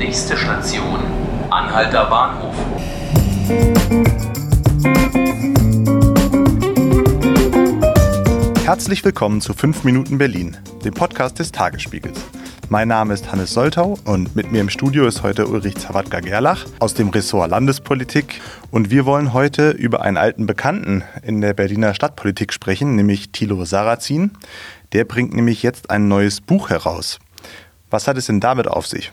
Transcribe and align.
Nächste 0.00 0.34
Station, 0.34 0.98
Anhalter 1.50 2.06
Bahnhof. 2.06 2.54
Herzlich 8.64 9.04
willkommen 9.04 9.42
zu 9.42 9.52
5 9.52 9.84
Minuten 9.84 10.16
Berlin, 10.16 10.56
dem 10.86 10.94
Podcast 10.94 11.38
des 11.38 11.52
Tagesspiegels. 11.52 12.18
Mein 12.70 12.88
Name 12.88 13.12
ist 13.12 13.30
Hannes 13.30 13.52
Soltau 13.52 13.98
und 14.06 14.34
mit 14.34 14.50
mir 14.50 14.62
im 14.62 14.70
Studio 14.70 15.06
ist 15.06 15.22
heute 15.22 15.46
Ulrich 15.46 15.76
Zawadka-Gerlach 15.76 16.64
aus 16.78 16.94
dem 16.94 17.10
Ressort 17.10 17.50
Landespolitik. 17.50 18.40
Und 18.70 18.90
wir 18.90 19.04
wollen 19.04 19.34
heute 19.34 19.68
über 19.72 20.00
einen 20.00 20.16
alten 20.16 20.46
Bekannten 20.46 21.04
in 21.22 21.42
der 21.42 21.52
Berliner 21.52 21.92
Stadtpolitik 21.92 22.54
sprechen, 22.54 22.96
nämlich 22.96 23.32
Thilo 23.32 23.66
Sarrazin. 23.66 24.30
Der 24.94 25.04
bringt 25.04 25.34
nämlich 25.34 25.62
jetzt 25.62 25.90
ein 25.90 26.08
neues 26.08 26.40
Buch 26.40 26.70
heraus. 26.70 27.18
Was 27.90 28.08
hat 28.08 28.16
es 28.16 28.26
denn 28.26 28.40
damit 28.40 28.66
auf 28.66 28.86
sich? 28.86 29.12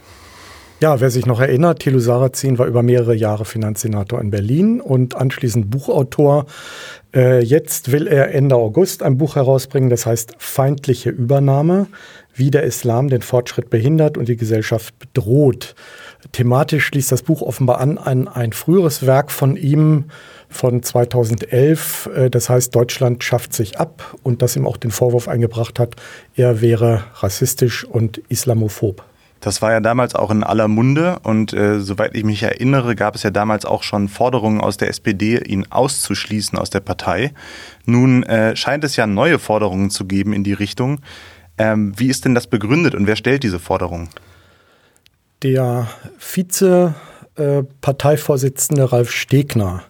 Ja, 0.80 1.02
wer 1.02 1.10
sich 1.10 1.26
noch 1.26 1.40
erinnert, 1.40 1.80
Thilo 1.80 1.98
Sarrazin 1.98 2.60
war 2.60 2.68
über 2.68 2.84
mehrere 2.84 3.16
Jahre 3.16 3.46
Finanzsenator 3.46 4.22
in 4.22 4.30
Berlin 4.30 4.80
und 4.80 5.16
anschließend 5.16 5.72
Buchautor. 5.72 6.46
Äh, 7.16 7.44
jetzt 7.44 7.92
will 7.92 8.06
er 8.06 8.32
Ende 8.32 8.56
August 8.56 9.02
ein 9.02 9.18
Buch 9.18 9.38
herausbringen, 9.38 9.90
das 9.90 10.06
heißt 10.06 10.36
Feindliche 10.38 11.10
Übernahme, 11.10 11.88
wie 12.36 12.52
der 12.52 12.62
Islam 12.62 13.08
den 13.08 13.24
Fortschritt 13.24 13.72
behindert 13.72 14.20
und 14.20 14.28
die 14.28 14.38
Gesellschaft 14.38 15.00
bedroht. 15.00 15.74
Thematisch 16.32 16.86
schließt 16.86 17.12
das 17.12 17.24
Buch 17.24 17.42
offenbar 17.42 17.80
an 17.80 17.98
an 17.98 18.28
ein 18.28 18.54
früheres 18.54 19.08
Werk 19.08 19.32
von 19.32 19.56
ihm 19.56 20.06
von 20.48 20.84
2011, 20.84 22.10
äh, 22.16 22.30
das 22.30 22.52
heißt 22.52 22.76
Deutschland 22.76 23.24
schafft 23.24 23.52
sich 23.52 23.80
ab 23.80 24.16
und 24.22 24.44
das 24.44 24.56
ihm 24.56 24.68
auch 24.68 24.78
den 24.78 24.92
Vorwurf 24.92 25.28
eingebracht 25.28 25.80
hat, 25.80 25.96
er 26.36 26.62
wäre 26.62 27.06
rassistisch 27.16 27.84
und 27.84 28.20
islamophob. 28.30 29.04
Das 29.40 29.62
war 29.62 29.72
ja 29.72 29.80
damals 29.80 30.16
auch 30.16 30.32
in 30.32 30.44
aller 30.44 30.68
Munde 30.68 31.20
und 31.24 31.54
äh, 31.54 31.80
soweit 31.80 32.16
ich 32.16 32.24
mich 32.24 32.44
erinnere, 32.44 32.96
gab 32.96 33.16
es 33.16 33.24
ja 33.24 33.30
damals 33.30 33.66
auch 33.66 33.84
schon 33.84 34.08
Forderungen 34.08 34.62
aus 34.62 34.78
der 34.78 34.90
SPD, 34.90 35.38
ihn 35.38 35.66
auszuschließen 35.70 36.58
aus 36.58 36.70
der 36.70 36.80
Partei. 36.80 37.34
Nun 37.86 38.24
äh, 38.24 38.56
scheint 38.56 38.84
es 38.84 38.96
ja 38.96 39.06
neue 39.06 39.40
Forderungen 39.40 39.90
zu 39.90 40.06
geben 40.06 40.34
in 40.34 40.44
die 40.44 40.54
Richtung. 40.54 41.00
Ähm, 41.58 41.94
wie 41.98 42.08
ist 42.08 42.26
denn 42.26 42.36
das 42.36 42.48
begründet 42.48 42.96
und 42.96 43.08
wer 43.08 43.16
stellt 43.16 43.44
diese 43.44 43.60
Forderungen? 43.60 44.10
Der 45.44 45.88
Vize-Parteivorsitzende 46.18 48.82
äh, 48.82 48.86
Ralf 48.86 49.12
Stegner, 49.12 49.84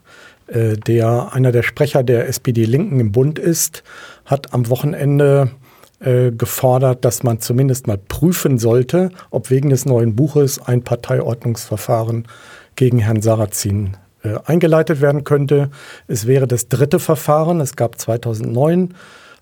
äh, 0.47 0.75
der 0.75 1.33
einer 1.33 1.53
der 1.53 1.63
Sprecher 1.63 2.03
der 2.03 2.27
SPD-Linken 2.27 2.99
im 2.99 3.13
Bund 3.13 3.39
ist, 3.39 3.83
hat 4.25 4.53
am 4.53 4.69
Wochenende 4.69 5.51
äh, 5.99 6.31
gefordert, 6.31 7.05
dass 7.05 7.23
man 7.23 7.39
zumindest 7.39 7.87
mal 7.87 7.97
prüfen 7.97 8.57
sollte, 8.57 9.09
ob 9.31 9.49
wegen 9.49 9.69
des 9.69 9.85
neuen 9.85 10.15
Buches 10.15 10.59
ein 10.59 10.83
Parteiordnungsverfahren 10.83 12.27
gegen 12.75 12.99
Herrn 12.99 13.21
Sarrazin 13.21 13.97
äh, 14.23 14.35
eingeleitet 14.45 15.01
werden 15.01 15.23
könnte. 15.23 15.69
Es 16.07 16.27
wäre 16.27 16.47
das 16.47 16.69
dritte 16.69 16.99
Verfahren. 16.99 17.61
Es 17.61 17.75
gab 17.75 17.99
2009 17.99 18.93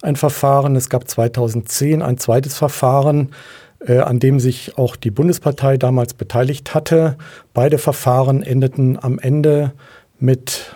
ein 0.02 0.16
Verfahren, 0.16 0.76
es 0.76 0.90
gab 0.90 1.10
2010 1.10 2.02
ein 2.02 2.18
zweites 2.18 2.58
Verfahren, 2.58 3.32
äh, 3.80 4.00
an 4.00 4.20
dem 4.20 4.40
sich 4.40 4.78
auch 4.78 4.96
die 4.96 5.12
Bundespartei 5.12 5.78
damals 5.78 6.14
beteiligt 6.14 6.74
hatte. 6.74 7.18
Beide 7.54 7.78
Verfahren 7.78 8.44
endeten 8.44 8.98
am 9.02 9.20
Ende 9.20 9.74
mit 10.20 10.74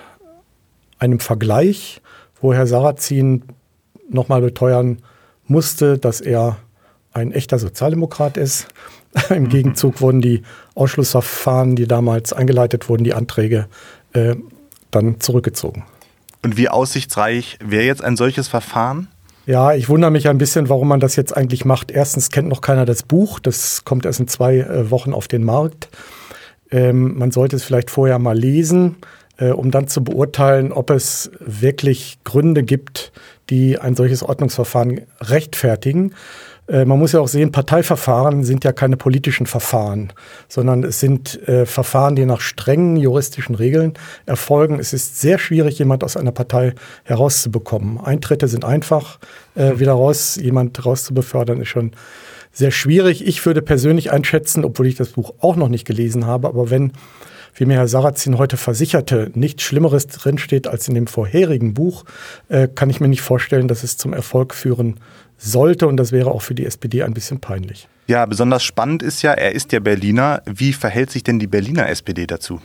einem 0.98 1.20
Vergleich, 1.20 2.02
wo 2.42 2.54
Herr 2.54 2.68
Sarrazin 2.68 3.44
nochmal 4.10 4.42
beteuern 4.42 4.98
musste, 5.50 5.98
dass 5.98 6.22
er 6.22 6.58
ein 7.12 7.32
echter 7.32 7.60
Sozialdemokrat 7.60 8.38
ist. 8.38 8.68
Im. 9.30 9.50
Gegenzug 9.50 10.02
wurden 10.02 10.22
die 10.22 10.44
Ausschlussverfahren, 10.76 11.76
die 11.76 11.88
damals 11.88 12.34
eingeleitet 12.34 12.90
wurden, 12.90 13.04
die 13.04 13.14
Anträge 13.14 13.68
äh, 14.14 14.36
dann 14.92 15.20
zurückgezogen. 15.20 15.84
Und 16.44 16.58
wie 16.58 16.70
aussichtsreich 16.70 17.58
wäre 17.64 17.84
jetzt 17.84 18.04
ein 18.04 18.16
solches 18.16 18.48
Verfahren? 18.48 19.08
Ja, 19.46 19.74
ich 19.74 19.90
wundere 19.90 20.12
mich 20.12 20.30
ein 20.30 20.38
bisschen, 20.38 20.70
warum 20.70 20.88
man 20.88 21.00
das 21.00 21.16
jetzt 21.16 21.36
eigentlich 21.36 21.66
macht. 21.66 21.90
Erstens 21.90 22.30
kennt 22.30 22.48
noch 22.48 22.62
keiner 22.62 22.86
das 22.86 23.02
Buch. 23.02 23.40
Das 23.40 23.84
kommt 23.84 24.06
erst 24.06 24.20
in 24.20 24.28
zwei 24.28 24.58
äh, 24.58 24.92
Wochen 24.92 25.12
auf 25.12 25.28
den 25.28 25.44
Markt. 25.44 25.90
Ähm, 26.72 27.18
man 27.18 27.32
sollte 27.32 27.56
es 27.56 27.64
vielleicht 27.64 27.90
vorher 27.90 28.20
mal 28.20 28.38
lesen, 28.38 28.98
äh, 29.38 29.50
um 29.50 29.72
dann 29.72 29.88
zu 29.88 30.04
beurteilen, 30.04 30.72
ob 30.72 30.92
es 30.92 31.32
wirklich 31.40 32.20
Gründe 32.24 32.62
gibt, 32.64 33.12
die 33.50 33.78
ein 33.78 33.96
solches 33.96 34.24
Ordnungsverfahren 34.24 35.02
rechtfertigen. 35.22 36.14
Äh, 36.68 36.86
man 36.86 37.00
muss 37.00 37.12
ja 37.12 37.20
auch 37.20 37.28
sehen, 37.28 37.52
Parteiverfahren 37.52 38.44
sind 38.44 38.64
ja 38.64 38.72
keine 38.72 38.98
politischen 38.98 39.46
Verfahren, 39.48 40.14
sondern 40.48 40.84
es 40.84 41.00
sind 41.00 41.48
äh, 41.48 41.66
Verfahren, 41.66 42.16
die 42.16 42.26
nach 42.26 42.42
strengen 42.42 42.96
juristischen 42.96 43.56
Regeln 43.56 43.94
erfolgen. 44.26 44.80
Es 44.80 44.94
ist 44.94 45.20
sehr 45.20 45.40
schwierig, 45.40 45.80
jemand 45.80 46.04
aus 46.04 46.16
einer 46.16 46.32
Partei 46.32 46.74
herauszubekommen. 47.04 48.00
Eintritte 48.00 48.48
sind 48.48 48.64
einfach, 48.64 49.20
äh, 49.56 49.80
wieder 49.80 49.94
raus, 49.94 50.36
jemand 50.42 50.86
rauszubefördern, 50.86 51.62
ist 51.62 51.70
schon 51.70 51.92
sehr 52.52 52.72
schwierig. 52.72 53.26
Ich 53.26 53.46
würde 53.46 53.62
persönlich 53.62 54.12
einschätzen, 54.12 54.66
obwohl 54.66 54.88
ich 54.88 54.96
das 54.96 55.10
Buch 55.10 55.34
auch 55.40 55.56
noch 55.56 55.70
nicht 55.70 55.86
gelesen 55.86 56.26
habe, 56.26 56.48
aber 56.48 56.70
wenn 56.70 56.92
wie 57.60 57.66
mir 57.66 57.76
Herr 57.76 57.90
Sarrazin 57.90 58.38
heute 58.38 58.56
versicherte, 58.56 59.32
nichts 59.36 59.64
Schlimmeres 59.64 60.08
drinsteht 60.08 60.68
als 60.68 60.88
in 60.88 60.96
dem 60.96 61.08
vorherigen 61.08 61.74
Buch, 61.74 62.06
äh, 62.48 62.70
kann 62.70 62.90
ich 62.90 63.02
mir 63.02 63.10
nicht 63.10 63.22
vorstellen, 63.22 63.68
dass 63.68 63.84
es 63.84 63.98
zum 63.98 64.14
Erfolg 64.14 64.54
führen 64.54 64.96
sollte. 65.38 65.88
Und 65.88 65.98
das 65.98 66.14
wäre 66.14 66.32
auch 66.32 66.42
für 66.42 66.56
die 66.56 66.66
SPD 66.66 67.04
ein 67.04 67.14
bisschen 67.14 67.42
peinlich. 67.42 67.90
Ja, 68.08 68.26
besonders 68.26 68.64
spannend 68.64 69.04
ist 69.04 69.22
ja, 69.24 69.34
er 69.34 69.52
ist 69.52 69.74
ja 69.74 69.82
Berliner. 69.82 70.42
Wie 70.46 70.72
verhält 70.72 71.12
sich 71.12 71.24
denn 71.24 71.38
die 71.38 71.48
Berliner 71.48 71.90
SPD 71.90 72.26
dazu? 72.28 72.62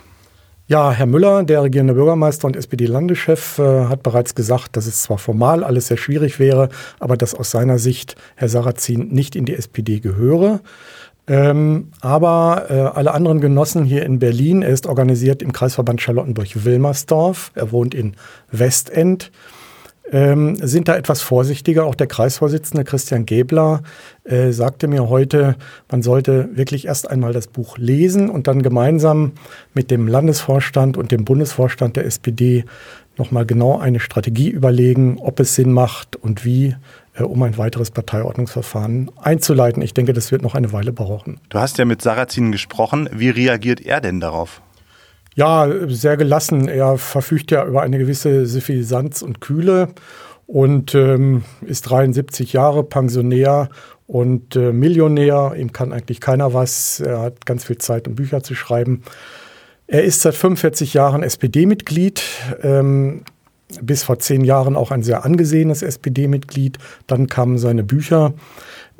Ja, 0.67 0.91
Herr 0.91 1.05
Müller, 1.05 1.43
der 1.43 1.61
regierende 1.61 1.93
Bürgermeister 1.93 2.47
und 2.47 2.55
SPD-Landeschef, 2.55 3.59
äh, 3.59 3.85
hat 3.85 4.01
bereits 4.01 4.33
gesagt, 4.33 4.77
dass 4.77 4.87
es 4.87 5.03
zwar 5.03 5.19
formal 5.19 5.63
alles 5.63 5.87
sehr 5.87 5.97
schwierig 5.97 6.39
wäre, 6.39 6.69
aber 6.99 7.17
dass 7.17 7.35
aus 7.35 7.51
seiner 7.51 7.77
Sicht 7.79 8.15
Herr 8.35 8.49
Sarrazin 8.49 9.09
nicht 9.09 9.35
in 9.35 9.45
die 9.45 9.53
SPD 9.53 9.99
gehöre. 9.99 10.61
Ähm, 11.27 11.89
aber 12.01 12.65
äh, 12.69 12.73
alle 12.73 13.13
anderen 13.13 13.41
Genossen 13.41 13.83
hier 13.83 14.05
in 14.05 14.19
Berlin, 14.19 14.61
er 14.61 14.69
ist 14.69 14.85
organisiert 14.85 15.41
im 15.41 15.53
Kreisverband 15.53 16.01
Charlottenburg-Wilmersdorf, 16.01 17.51
er 17.55 17.71
wohnt 17.71 17.95
in 17.95 18.15
Westend, 18.51 19.31
ähm, 20.11 20.55
sind 20.61 20.87
da 20.87 20.95
etwas 20.95 21.21
vorsichtiger. 21.21 21.85
Auch 21.85 21.95
der 21.95 22.05
Kreisvorsitzende 22.05 22.83
Christian 22.83 23.25
Gebler 23.25 23.81
äh, 24.23 24.51
sagte 24.51 24.87
mir 24.87 25.09
heute, 25.09 25.55
man 25.89 26.03
sollte 26.03 26.49
wirklich 26.55 26.85
erst 26.85 27.09
einmal 27.09 27.33
das 27.33 27.47
Buch 27.47 27.79
lesen 27.79 28.29
und 28.29 28.47
dann 28.47 28.61
gemeinsam 28.61 29.33
mit 29.73 29.89
dem 29.89 30.07
Landesvorstand 30.07 30.95
und 30.95 31.11
dem 31.11 31.25
Bundesvorstand 31.25 31.95
der 31.95 32.05
SPD 32.05 32.65
nochmal 33.17 33.45
genau 33.45 33.79
eine 33.79 33.99
Strategie 33.99 34.49
überlegen, 34.49 35.17
ob 35.19 35.39
es 35.39 35.55
Sinn 35.55 35.71
macht 35.71 36.15
und 36.15 36.45
wie 36.45 36.75
um 37.23 37.41
ein 37.43 37.57
weiteres 37.57 37.91
Parteiordnungsverfahren 37.91 39.11
einzuleiten. 39.21 39.81
Ich 39.81 39.93
denke, 39.93 40.13
das 40.13 40.31
wird 40.31 40.41
noch 40.41 40.55
eine 40.55 40.73
Weile 40.73 40.91
brauchen. 40.91 41.39
Du 41.49 41.59
hast 41.59 41.77
ja 41.77 41.85
mit 41.85 42.01
Sarrazin 42.01 42.51
gesprochen. 42.51 43.09
Wie 43.13 43.29
reagiert 43.29 43.81
er 43.81 44.01
denn 44.01 44.19
darauf? 44.19 44.61
Ja, 45.35 45.67
sehr 45.87 46.17
gelassen. 46.17 46.67
Er 46.67 46.97
verfügt 46.97 47.51
ja 47.51 47.65
über 47.65 47.81
eine 47.81 47.97
gewisse 47.97 48.45
Suffisanz 48.45 49.21
und 49.21 49.41
Kühle 49.41 49.89
und 50.47 50.95
ähm, 50.95 51.43
ist 51.65 51.81
73 51.89 52.53
Jahre 52.53 52.83
Pensionär 52.83 53.69
und 54.07 54.55
äh, 54.55 54.71
Millionär. 54.71 55.53
Ihm 55.57 55.73
kann 55.73 55.91
eigentlich 55.91 56.21
keiner 56.21 56.53
was. 56.53 56.99
Er 56.99 57.19
hat 57.19 57.45
ganz 57.45 57.65
viel 57.65 57.77
Zeit, 57.77 58.07
um 58.07 58.15
Bücher 58.15 58.43
zu 58.43 58.55
schreiben. 58.55 59.03
Er 59.87 60.03
ist 60.03 60.21
seit 60.21 60.35
45 60.35 60.93
Jahren 60.93 61.21
SPD-Mitglied. 61.21 62.23
Ähm, 62.61 63.23
bis 63.81 64.03
vor 64.03 64.19
zehn 64.19 64.43
Jahren 64.43 64.75
auch 64.75 64.91
ein 64.91 65.03
sehr 65.03 65.25
angesehenes 65.25 65.81
SPD-Mitglied. 65.81 66.77
Dann 67.07 67.27
kamen 67.27 67.57
seine 67.57 67.83
Bücher. 67.83 68.33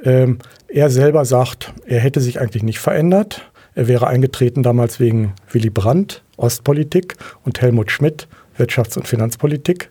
Ähm, 0.03 0.39
er 0.67 0.89
selber 0.89 1.25
sagt, 1.25 1.73
er 1.85 1.99
hätte 1.99 2.21
sich 2.21 2.39
eigentlich 2.39 2.63
nicht 2.63 2.79
verändert. 2.79 3.49
Er 3.75 3.87
wäre 3.87 4.07
eingetreten 4.07 4.63
damals 4.63 4.99
wegen 4.99 5.33
Willy 5.51 5.69
Brandt, 5.69 6.23
Ostpolitik, 6.37 7.15
und 7.43 7.61
Helmut 7.61 7.91
Schmidt, 7.91 8.27
Wirtschafts- 8.57 8.97
und 8.97 9.07
Finanzpolitik. 9.07 9.89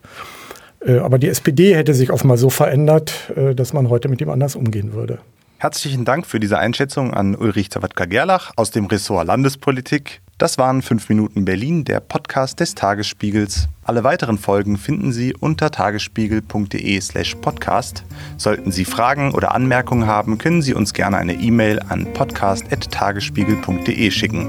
Äh, 0.81 0.98
aber 0.98 1.19
die 1.19 1.28
SPD 1.28 1.75
hätte 1.75 1.94
sich 1.94 2.10
offenbar 2.10 2.38
so 2.38 2.50
verändert, 2.50 3.32
äh, 3.37 3.54
dass 3.54 3.72
man 3.72 3.88
heute 3.88 4.08
mit 4.08 4.20
ihm 4.20 4.31
anders 4.31 4.56
umgehen 4.56 4.93
würde. 4.93 5.19
Herzlichen 5.58 6.04
Dank 6.04 6.26
für 6.26 6.40
diese 6.40 6.58
Einschätzung 6.58 7.14
an 7.14 7.34
Ulrich 7.37 7.70
Zawadka-Gerlach 7.70 8.52
aus 8.56 8.70
dem 8.70 8.87
Ressort 8.87 9.26
Landespolitik. 9.26 10.20
Das 10.38 10.58
waren 10.58 10.82
5 10.82 11.08
Minuten 11.08 11.44
Berlin, 11.44 11.84
der 11.84 12.00
Podcast 12.00 12.58
des 12.58 12.75
Tagesspiegels. 12.75 13.69
Alle 13.84 14.02
weiteren 14.02 14.36
Folgen 14.36 14.76
finden 14.78 15.12
Sie 15.12 15.32
unter 15.32 15.70
tagesspiegel.de/slash 15.70 17.36
podcast. 17.36 18.02
Sollten 18.36 18.72
Sie 18.72 18.84
Fragen 18.84 19.32
oder 19.32 19.54
Anmerkungen 19.54 20.08
haben, 20.08 20.38
können 20.38 20.60
Sie 20.60 20.75
uns 20.75 20.92
gerne 20.92 21.19
eine 21.19 21.34
E-Mail 21.34 21.78
an 21.88 22.12
podcast.tagesspiegel.de 22.12 24.10
schicken. 24.10 24.48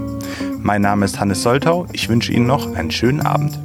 Mein 0.59 0.81
Name 0.81 1.05
ist 1.05 1.19
Hannes 1.19 1.43
Soltau. 1.43 1.85
Ich 1.93 2.09
wünsche 2.09 2.31
Ihnen 2.31 2.47
noch 2.47 2.73
einen 2.75 2.89
schönen 2.89 3.21
Abend. 3.21 3.59